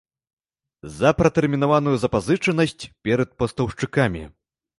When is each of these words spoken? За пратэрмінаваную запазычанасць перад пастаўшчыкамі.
За 1.01 1.11
пратэрмінаваную 1.19 1.93
запазычанасць 2.05 2.83
перад 3.09 3.29
пастаўшчыкамі. 3.45 4.23